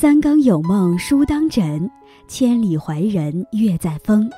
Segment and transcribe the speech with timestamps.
[0.00, 1.90] 三更有梦书当枕，
[2.26, 4.30] 千里怀人月在风。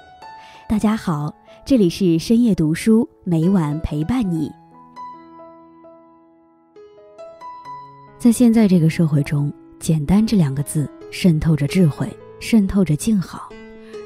[0.68, 1.32] 大家好，
[1.64, 4.50] 这里是深夜读书，每晚陪伴你。
[8.18, 13.48] 在现在这个社会中，“简单”这两个字渗透着智慧，渗透着静好，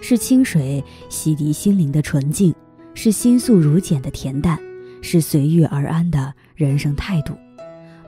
[0.03, 2.55] 是清水洗涤心灵的纯净，
[2.93, 4.61] 是心素如简的恬淡，
[5.01, 7.33] 是随遇而安的人生态度。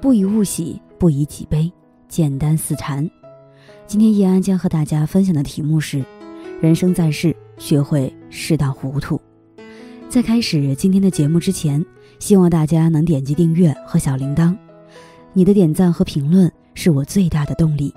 [0.02, 1.72] 不以物喜，不以己悲，
[2.10, 3.10] 简单似禅。
[3.88, 6.04] 今天叶安将和大家分享的题目是：
[6.60, 9.18] 人生在世，学会适当糊涂。
[10.10, 11.82] 在开始今天的节目之前，
[12.18, 14.54] 希望大家能点击订阅和小铃铛。
[15.32, 17.90] 你的点赞和评论是我最大的动力，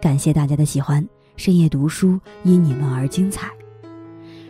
[0.00, 1.04] 感谢大家的喜欢。
[1.36, 3.50] 深夜读书因你们而精彩。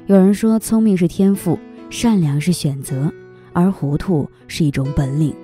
[0.08, 3.10] 有人说，聪明是天赋，善良是选择，
[3.54, 5.34] 而糊涂是一种本领。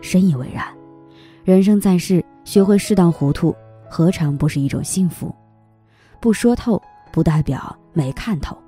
[0.00, 0.64] 深以为然。
[1.42, 3.52] 人生在世，学会适当糊涂，
[3.96, 5.32] 何尝不是一种幸福？
[6.18, 8.58] 不说透，不代表没看透。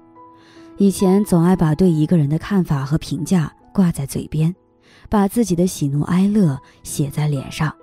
[0.76, 4.54] 以前总爱把对一个人的看法和评价挂在嘴边。
[5.08, 7.74] 把自己的喜怒哀乐写在脸上，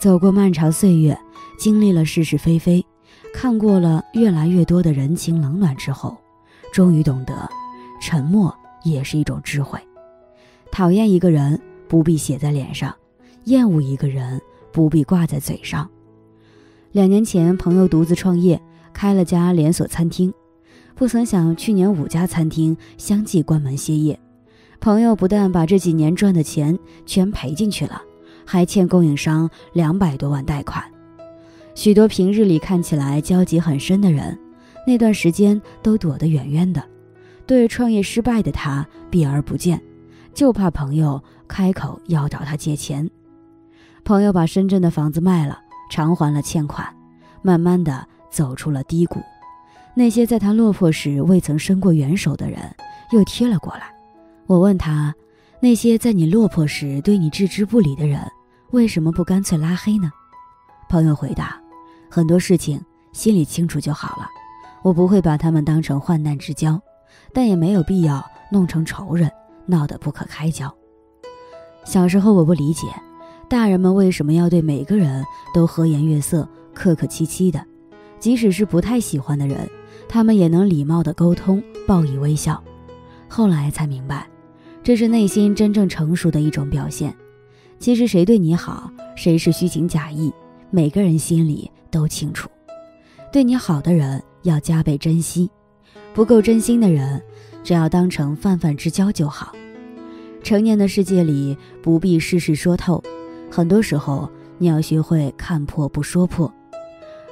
[0.00, 1.18] 走过漫长岁月，
[1.58, 2.82] 经历了是是非非，
[3.34, 6.16] 看过了越来越多的人情冷暖之后，
[6.72, 7.46] 终于懂得，
[8.00, 9.78] 沉默也是一种智慧。
[10.72, 12.94] 讨厌一个人不必写在脸上，
[13.44, 14.40] 厌恶一个人
[14.72, 15.86] 不必挂在嘴上。
[16.92, 18.60] 两年前，朋友独自创业，
[18.92, 20.34] 开了家连锁餐厅，
[20.96, 24.18] 不曾想去年五家餐厅相继关门歇业。
[24.80, 28.02] 朋友不但把这几年赚的钱全赔进去了，
[28.44, 30.82] 还欠供应商两百多万贷款。
[31.76, 34.36] 许多平日里看起来交集很深的人，
[34.84, 36.82] 那段时间都躲得远远的，
[37.46, 39.80] 对创业失败的他避而不见，
[40.34, 43.08] 就怕朋友开口要找他借钱。
[44.02, 45.60] 朋友把深圳的房子卖了，
[45.90, 46.86] 偿还了欠款，
[47.42, 49.20] 慢慢的走出了低谷。
[49.92, 52.58] 那些在他落魄时未曾伸过援手的人，
[53.12, 53.92] 又贴了过来。
[54.46, 55.14] 我问他，
[55.60, 58.20] 那些在你落魄时对你置之不理的人，
[58.70, 60.10] 为什么不干脆拉黑呢？
[60.88, 61.60] 朋友回答：
[62.08, 62.80] 很多事情
[63.12, 64.28] 心里清楚就好了，
[64.82, 66.80] 我不会把他们当成患难之交，
[67.34, 69.30] 但也没有必要弄成仇人，
[69.66, 70.72] 闹得不可开交。
[71.84, 72.86] 小时候我不理解，
[73.50, 77.60] 大人们为什么要对每个人都和颜悦色、客客气气的，
[78.20, 79.68] 即使是不太喜欢的人，
[80.08, 82.62] 他们也能礼貌的沟通，报以微笑。
[83.26, 84.24] 后来才明白。
[84.84, 87.12] 这是内心真正成熟的一种表现。
[87.80, 90.32] 其实谁对你好，谁是虚情假意，
[90.70, 92.48] 每个人心里都清楚。
[93.32, 95.50] 对你好的人要加倍珍惜，
[96.14, 97.20] 不够真心的人，
[97.64, 99.52] 只要当成泛泛之交就好。
[100.40, 103.02] 成年的世界里不必事事说透，
[103.50, 106.52] 很多时候你要学会看破不说破。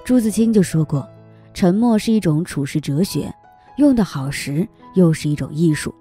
[0.05, 1.07] 朱自清就说过
[1.55, 3.33] ：“沉默是一种处世哲学，
[3.77, 5.95] 用得好时又是一种艺术。”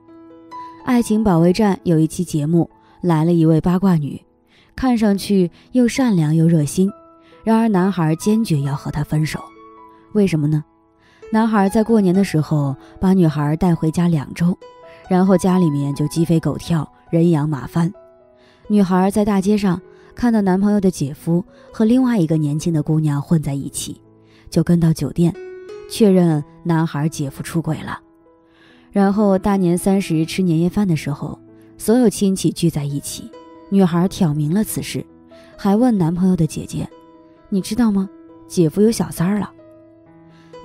[0.90, 2.70] 《爱情保卫战》有一期节目
[3.02, 4.20] 来了一位八卦女，
[4.76, 6.90] 看上去又善良又热心，
[7.44, 9.40] 然而男孩坚决要和她分手，
[10.14, 10.64] 为什么呢？
[11.30, 14.58] 男孩在过年的时候把女孩带回家两周，
[15.10, 17.92] 然后家里面就鸡飞狗跳，人仰马翻。
[18.70, 19.82] 女孩在大街上
[20.18, 24.02] 看到男朋友的姐夫和另外一个年轻的姑娘混在一起，
[24.50, 25.32] 就跟到酒店，
[25.92, 28.02] 确认男孩姐夫出轨了。
[28.92, 31.40] 然后大年三十吃年夜饭的时候，
[31.78, 33.30] 所有亲戚聚在一起，
[33.70, 35.06] 女孩挑明了此事，
[35.56, 36.90] 还问男朋友的姐姐
[37.50, 38.10] ：“你知道吗？
[38.48, 39.52] 姐夫有小三儿了。”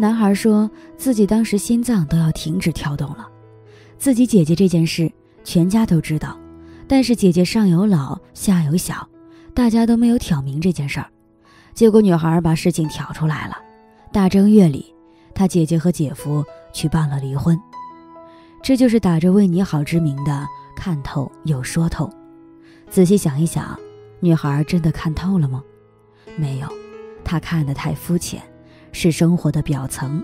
[0.01, 3.29] 男孩说自己当时心脏都要停止跳动了。
[3.99, 5.12] 自己姐姐这件事
[5.45, 6.41] 全家都知道，
[6.89, 9.07] 但是姐姐上有老下有小，
[9.55, 11.07] 大家都没有挑明这件事儿。
[11.75, 13.57] 结果女孩把事情挑出来了。
[14.13, 14.95] 大正月里，
[15.35, 17.59] 她姐姐和姐夫去办了离婚。
[18.62, 22.11] 这就是打着为你好之名的看透又说透。
[22.88, 23.79] 仔细想一想，
[24.21, 25.62] 女孩真的看透了吗？
[26.37, 26.69] 没有，
[27.25, 28.43] 她看得太肤浅，
[28.93, 30.23] 是生活的表层。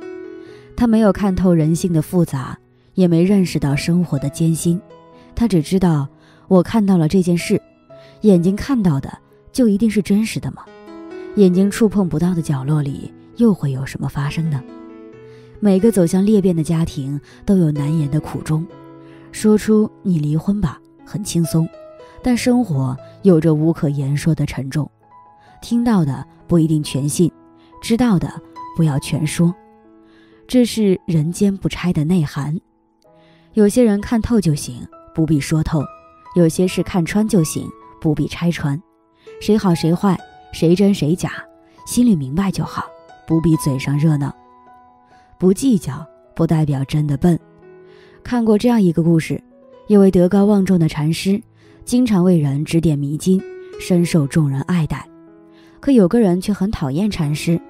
[0.77, 2.59] 她没有看透人性的复杂，
[2.95, 4.81] 也没认识到生活的艰辛。
[5.35, 6.09] 她只知道，
[6.47, 7.61] 我看到了这件事，
[8.21, 9.19] 眼睛看到的
[9.59, 10.65] 就一定是真实的吗？
[11.35, 14.63] 眼睛触碰不到的角落里，又会有什么发生呢？
[15.59, 18.65] 每个走向裂变的家庭都有难言的苦衷，
[19.33, 21.69] 说出“你离婚吧”很轻松，
[22.23, 24.89] 但生活有着无可言说的沉重。
[25.61, 27.29] 听到的不一定全信，
[27.83, 28.33] 知道的
[28.77, 29.53] 不要全说，
[30.47, 32.57] 这是人间不拆的内涵。
[33.55, 35.81] 有些人看透就行，不必说透；
[36.37, 37.69] 有些事看穿就行，
[38.01, 38.81] 不必拆穿。
[39.41, 40.19] 谁好谁坏，
[40.53, 41.31] 谁真谁假，
[41.87, 42.85] 心里明白就好。
[43.27, 44.35] 不必嘴上热闹。
[45.39, 46.05] 不计较
[46.35, 47.39] 不代表真的笨。
[48.25, 49.43] 看过这样一个故事，
[49.87, 51.41] 一位德高望重的禅师，
[51.85, 53.41] 经常为人指点迷津，
[53.81, 55.07] 深受众人爱戴。
[55.79, 57.61] 可有个人却很讨厌禅师，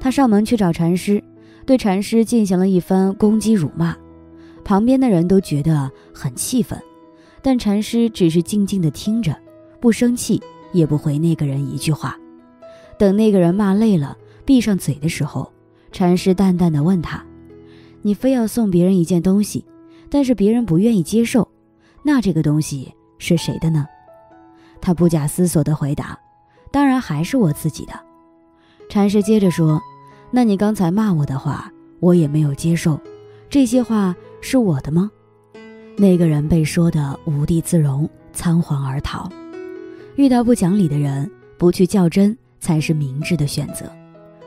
[0.00, 1.22] 他上门去找禅师，
[1.64, 3.96] 对禅师进行了一番攻击辱骂，
[4.64, 6.76] 旁边的人都觉得很气愤，
[7.40, 9.36] 但禅师只是静静的听着，
[9.80, 10.42] 不生气，
[10.72, 12.16] 也不回那个人一句话。
[12.98, 15.52] 等那个人骂累了，闭上嘴的时候，
[15.90, 17.24] 禅师淡淡的问他
[18.02, 19.64] ：“你非要送别人一件东西，
[20.08, 21.48] 但是别人不愿意接受，
[22.02, 23.86] 那这个东西是谁的呢？”
[24.80, 26.18] 他不假思索的回答。
[26.70, 27.92] 当然还是我自己的。
[28.88, 29.78] 禅师接着说
[30.32, 31.70] ：“那你刚才骂我的话，
[32.00, 32.98] 我也没有接受，
[33.50, 35.10] 这些话是我的吗？”
[35.98, 39.30] 那个人被说得无地自容，仓皇而逃。
[40.16, 43.90] 遇到不讲理的人，不去较真才是明智的选择，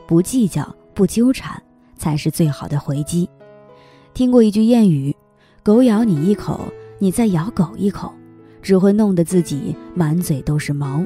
[0.06, 1.60] 不计较、不纠缠
[1.96, 3.28] 才是最好的回击。
[4.14, 5.14] 听过一句谚语
[5.64, 6.60] ：“狗咬你一口，
[7.00, 8.12] 你再咬狗一口，
[8.62, 11.04] 只会弄得自己满嘴都是毛。”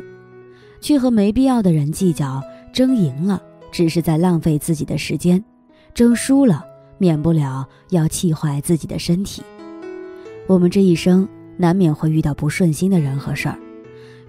[0.81, 3.43] 去和没必要的人计较，争赢了
[3.73, 5.43] 只是在浪费自己的时间，
[5.95, 6.65] 争输了
[6.99, 9.43] 免不了要气坏自己的身体。
[10.47, 11.27] 我们这一生
[11.57, 13.59] 难免会遇到不顺心的人和事儿，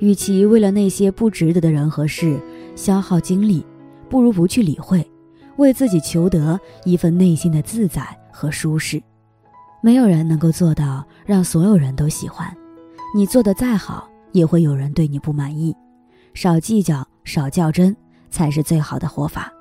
[0.02, 2.40] 与其为了那些不值得的人和事
[2.76, 3.64] 消耗精力，
[4.10, 5.08] 不如不去理会，
[5.58, 9.02] 为自己求得一份内心的自在和舒适。
[9.80, 12.52] 没有人能够做到让所有人都喜欢，
[13.16, 15.76] 你做的再好，也会有人对你不满意。
[16.34, 17.96] 少计较，少较真，
[18.32, 19.54] 才是最好的活法。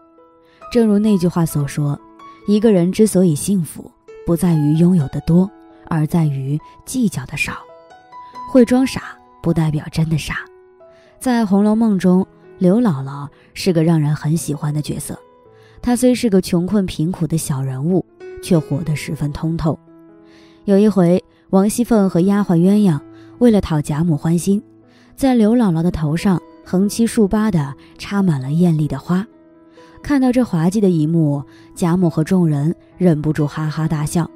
[0.73, 2.01] 正如那句话所说
[2.49, 3.91] ：“一个人之所以幸福，
[4.25, 5.51] 不在于拥有的多，
[5.87, 7.59] 而在于计较的少。”
[8.51, 10.37] 会装傻不代表真的傻。
[11.19, 12.27] 在《红楼梦》中，
[12.59, 15.19] 刘姥姥是个让人很喜欢的角色。
[15.83, 18.05] 她虽是个穷困贫苦的小人物，
[18.43, 19.79] 却活得十分通透。
[20.65, 23.01] 有一回，王熙凤和丫鬟鸳鸯
[23.39, 24.63] 为了讨贾母欢心，
[25.17, 26.41] 在刘姥姥的头上。
[26.63, 29.27] 横七竖八的插满了艳丽的花，
[30.05, 31.43] 看到这滑稽的一幕，
[31.75, 34.31] 贾母和众人忍不住哈哈大笑。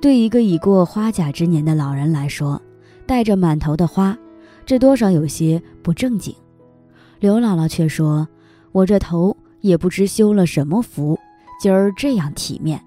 [0.00, 2.60] 对一个已过花甲之年的老人来说，
[3.06, 4.18] 带着满头的花，
[4.64, 6.34] 这多少有些不正经。
[7.20, 8.26] 刘姥姥却说
[8.72, 11.18] ：“我这头也不知修了什么福，
[11.60, 12.82] 今儿这样体面。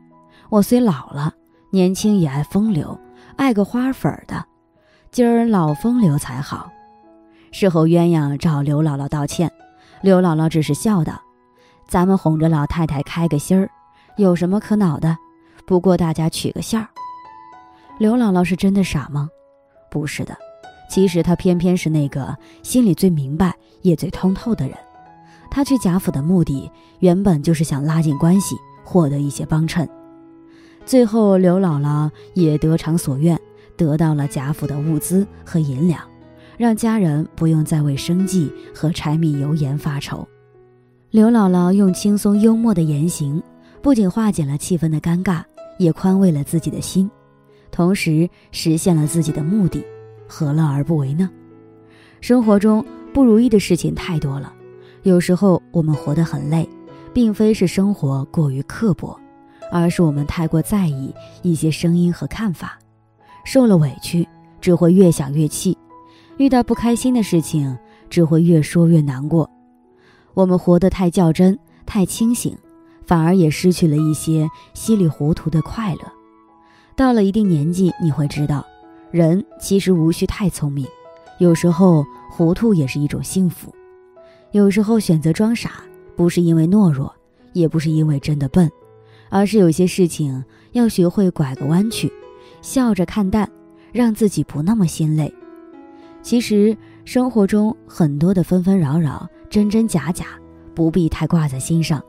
[0.50, 1.34] 我虽老了，
[1.72, 2.98] 年轻也爱风流，
[3.36, 4.46] 爱个花粉的，
[5.12, 6.70] 今儿老风流才好。”
[7.52, 9.52] 事后，鸳鸯找刘姥姥道歉，
[10.02, 11.22] 刘姥姥只是笑道
[11.88, 13.70] ：“咱们哄着老太太开个心儿，
[14.18, 15.18] 有什么可恼的？
[15.66, 16.86] 不过大家取个笑。”
[17.98, 19.30] 刘姥姥是真的傻吗？
[19.90, 20.38] 不是的，
[20.96, 22.34] 其实他偏偏是那个
[22.64, 24.78] 心里最明白也最通透的人。
[25.52, 29.86] 他去贾府的目的，原本就是想拉近关系，获得一些帮衬。
[30.86, 33.38] 最后，刘姥姥也得偿所愿，
[33.76, 36.00] 得到了贾府的物资和银两。
[36.56, 40.26] 让家人不用再为生计和柴米油盐发愁。
[41.10, 43.44] 刘姥姥用轻松幽默的言行，
[43.82, 45.44] 不仅化解了气氛的尴尬，
[45.78, 47.12] 也宽慰了自己的心，
[47.70, 49.84] 同时实现了自己的目的，
[50.28, 51.30] 何乐而不为呢？
[52.22, 54.54] 生活中不如意的事情太多了，
[55.04, 56.68] 有时候我们活得很累，
[57.14, 59.20] 并非是生活过于刻薄，
[59.72, 62.80] 而是我们太过在意一些声音和看法，
[63.44, 64.28] 受了委屈，
[64.60, 65.78] 只会越想越气。
[66.38, 67.78] 遇到不开心的事情，
[68.10, 69.50] 只会越说越难过。
[70.34, 72.58] 我们活得太较真、太清醒，
[73.06, 76.02] 反而也失去了一些稀里糊涂的快乐。
[76.96, 78.66] 到了一定年纪，你会知道，
[79.16, 80.86] 人其实无需太聪明，
[81.40, 83.74] 有时候糊涂也是一种幸福。
[84.52, 85.72] 有时候选择装傻，
[86.18, 87.16] 不是因为懦弱，
[87.54, 88.70] 也不是因为真的笨，
[89.30, 90.44] 而是有些事情
[90.74, 92.12] 要学会拐个弯去，
[92.62, 93.50] 笑着看淡，
[93.94, 95.34] 让自己不那么心累。
[96.22, 100.26] 其实生活中很多的纷纷扰扰、真真假假，
[100.74, 102.04] 不必太挂在心上。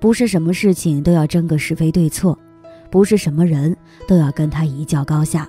[0.00, 2.38] 不是什么事情都要争个是非对错，
[2.90, 3.76] 不是什么人
[4.08, 5.46] 都要跟他一较高下。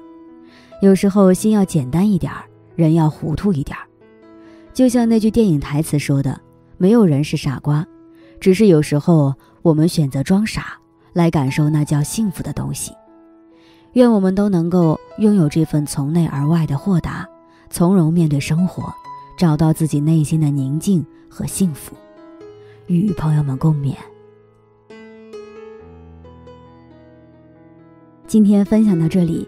[0.82, 2.44] 有时候心要简单一点儿，
[2.76, 3.86] 人要糊涂一点儿。
[4.74, 6.42] 就像那句电影台词说的
[6.80, 7.86] ：“没有人是傻瓜，
[8.40, 10.80] 只是有时候我们选择装傻，
[11.14, 12.92] 来感受那叫幸福的东西。”
[13.94, 17.28] 愿我们都能够拥有这份从内而外的豁达。
[17.70, 18.94] 从容面对生活，
[19.38, 21.96] 找到自己内心的宁静和幸福，
[22.88, 23.96] 与朋友们共勉。
[28.28, 29.48] 今天分享到这里，